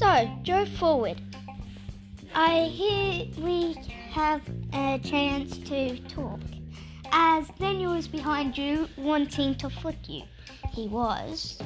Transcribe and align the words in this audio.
go 0.00 0.64
forward. 0.78 1.20
I 2.34 2.62
hear 2.62 3.26
we 3.44 3.74
have 4.10 4.40
a 4.72 4.98
chance 4.98 5.58
to 5.58 5.98
talk. 6.08 6.40
As 7.12 7.48
Daniel 7.58 7.94
was 7.94 8.08
behind 8.08 8.56
you, 8.56 8.88
wanting 8.96 9.56
to 9.56 9.68
flick 9.68 10.08
you. 10.08 10.22
He 10.72 10.88
was. 10.88 11.58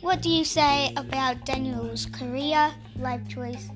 What 0.00 0.22
do 0.22 0.28
you 0.28 0.44
say 0.44 0.92
about 0.96 1.44
Daniel's 1.44 2.06
career, 2.06 2.72
life 2.98 3.26
choice, 3.28 3.68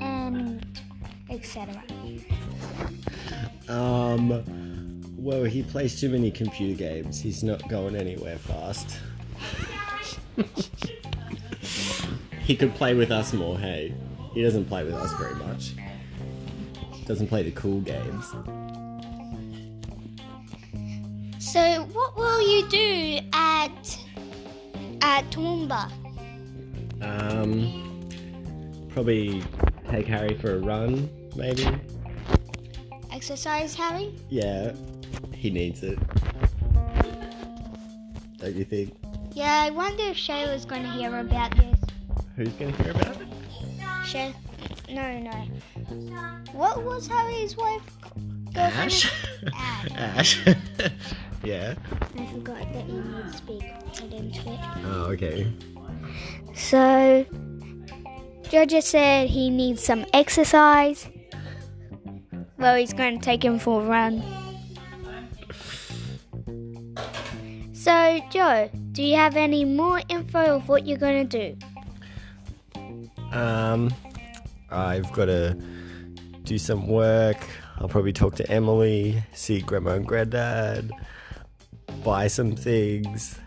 and 0.00 0.66
etc.? 1.30 1.82
Um, 3.68 5.04
well, 5.16 5.44
he 5.44 5.62
plays 5.62 6.00
too 6.00 6.08
many 6.08 6.30
computer 6.30 6.76
games. 6.76 7.20
He's 7.20 7.42
not 7.42 7.68
going 7.68 7.94
anywhere 7.94 8.38
fast. 8.38 8.98
he 12.44 12.54
could 12.54 12.74
play 12.74 12.94
with 12.94 13.10
us 13.10 13.32
more, 13.32 13.58
hey. 13.58 13.94
He 14.32 14.42
doesn't 14.42 14.66
play 14.66 14.84
with 14.84 14.94
us 14.94 15.12
very 15.14 15.34
much. 15.36 15.74
Doesn't 17.06 17.28
play 17.28 17.42
the 17.42 17.50
cool 17.52 17.80
games. 17.80 18.26
So, 21.38 21.84
what 21.92 22.16
will 22.16 22.40
you 22.42 22.68
do 22.68 23.20
at 23.32 23.98
at 25.02 25.30
Toowoomba? 25.30 25.90
Um, 27.00 28.08
probably 28.88 29.42
take 29.90 30.06
Harry 30.06 30.36
for 30.38 30.54
a 30.54 30.58
run, 30.58 31.08
maybe. 31.36 31.66
Exercise, 33.12 33.74
Harry? 33.74 34.14
Yeah, 34.28 34.72
he 35.32 35.50
needs 35.50 35.82
it. 35.82 35.98
Don't 38.38 38.54
you 38.54 38.64
think? 38.64 38.94
Yeah, 39.32 39.62
I 39.64 39.70
wonder 39.70 40.02
if 40.04 40.16
Shayla's 40.16 40.64
going 40.64 40.82
to 40.82 40.90
hear 40.90 41.18
about 41.18 41.56
this. 41.56 41.73
Who's 42.36 42.52
gonna 42.54 42.72
hear 42.72 42.90
about 42.90 43.20
it? 43.20 43.28
Shay, 44.04 44.34
no, 44.90 45.18
no. 45.18 45.30
What 46.52 46.82
was 46.82 47.06
Harry's 47.06 47.56
wife? 47.56 47.82
girlfriend? 48.54 49.10
Ash. 49.52 49.90
Ash. 49.96 50.46
yeah. 51.44 51.74
I 52.18 52.26
forgot 52.26 52.72
that 52.72 52.88
you 52.88 53.02
need 53.02 53.32
to 53.32 53.36
speak 53.36 53.64
into 54.12 54.52
it. 54.52 54.60
Oh, 54.84 55.10
okay. 55.12 55.52
So, 56.54 57.26
Georgia 58.48 58.80
said 58.80 59.28
he 59.28 59.50
needs 59.50 59.82
some 59.82 60.06
exercise. 60.12 61.08
Well, 62.58 62.76
he's 62.76 62.92
going 62.92 63.18
to 63.18 63.24
take 63.24 63.44
him 63.44 63.58
for 63.58 63.82
a 63.82 63.84
run. 63.84 64.22
So, 67.72 68.20
Joe, 68.30 68.70
do 68.92 69.02
you 69.02 69.16
have 69.16 69.36
any 69.36 69.64
more 69.64 70.00
info 70.08 70.56
of 70.56 70.68
what 70.68 70.86
you're 70.86 70.96
going 70.98 71.28
to 71.28 71.52
do? 71.52 71.66
Um, 73.34 73.92
I've 74.70 75.12
got 75.12 75.26
to 75.26 75.54
do 76.44 76.56
some 76.56 76.86
work. 76.86 77.38
I'll 77.78 77.88
probably 77.88 78.12
talk 78.12 78.36
to 78.36 78.48
Emily, 78.50 79.22
see 79.32 79.60
Grandma 79.60 79.92
and 79.94 80.06
Granddad, 80.06 80.92
buy 82.04 82.28
some 82.28 82.54
things, 82.54 83.38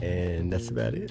and 0.00 0.52
that's 0.52 0.68
about 0.68 0.94
it. 0.94 1.10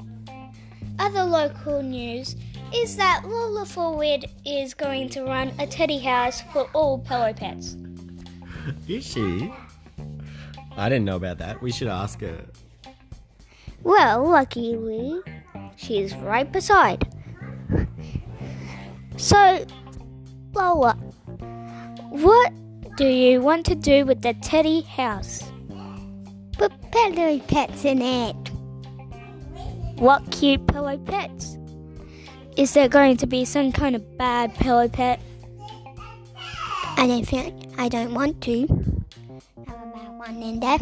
Other 0.98 1.24
local 1.24 1.82
news 1.82 2.34
is 2.74 2.96
that 2.96 3.22
Lola 3.24 3.64
Forward 3.64 4.26
is 4.44 4.74
going 4.74 5.08
to 5.10 5.22
run 5.22 5.52
a 5.60 5.66
teddy 5.66 5.98
house 5.98 6.42
for 6.52 6.68
all 6.72 6.98
pillow 6.98 7.32
pets. 7.32 7.76
Is 8.88 9.06
she? 9.06 9.52
I 10.76 10.88
didn't 10.88 11.04
know 11.04 11.16
about 11.16 11.38
that. 11.38 11.62
We 11.62 11.70
should 11.70 11.88
ask 11.88 12.20
her. 12.20 12.44
Well, 13.82 14.28
luckily, 14.28 15.20
she's 15.76 16.14
right 16.16 16.50
beside. 16.50 17.06
So, 19.16 19.64
Lola, 20.52 20.94
what 22.10 22.52
do 22.96 23.06
you 23.06 23.40
want 23.40 23.66
to 23.66 23.74
do 23.74 24.04
with 24.04 24.22
the 24.22 24.34
teddy 24.34 24.82
house? 24.82 25.42
Put 26.52 26.72
pillow 26.90 27.38
pets 27.40 27.84
in 27.84 28.02
it. 28.02 28.36
What 29.96 30.30
cute 30.30 30.66
pillow 30.66 30.98
pets? 30.98 31.56
Is 32.56 32.72
there 32.74 32.88
going 32.88 33.16
to 33.18 33.26
be 33.26 33.44
some 33.44 33.72
kind 33.72 33.96
of 33.96 34.16
bad 34.16 34.54
pillow 34.54 34.88
pet? 34.88 35.20
I 36.96 37.06
don't 37.06 37.26
think 37.26 37.74
I 37.78 37.88
don't 37.88 38.14
want 38.14 38.40
to 38.42 38.60
have 39.66 39.76
a 39.76 39.90
bad 39.92 40.10
one 40.16 40.42
in 40.42 40.60
there. 40.60 40.78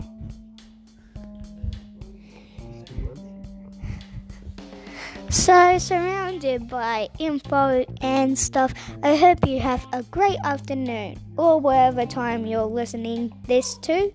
So, 5.33 5.79
surrounded 5.79 6.69
by 6.69 7.09
info 7.19 7.87
and 8.03 8.39
stuff, 8.39 8.75
I 9.03 9.17
hope 9.17 9.49
you 9.49 9.61
have 9.61 9.83
a 9.91 10.03
great 10.03 10.37
afternoon 10.45 11.19
or 11.39 11.59
whatever 11.59 12.05
time 12.05 12.45
you're 12.45 12.67
listening 12.67 13.33
this 13.47 13.79
to. 13.79 14.13